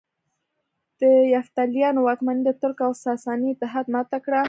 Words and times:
د 0.99 1.01
یفتلیانو 1.35 1.99
واکمني 2.07 2.41
د 2.45 2.49
ترک 2.61 2.77
او 2.87 2.91
ساساني 3.03 3.47
اتحاد 3.51 3.85
ماته 3.93 4.17
کړه 4.25 4.39